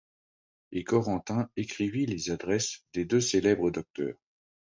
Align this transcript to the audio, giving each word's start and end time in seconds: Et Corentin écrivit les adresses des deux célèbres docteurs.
Et 0.71 0.83
Corentin 0.83 1.47
écrivit 1.57 2.07
les 2.07 2.31
adresses 2.31 2.87
des 2.95 3.05
deux 3.05 3.21
célèbres 3.21 3.69
docteurs. 3.69 4.17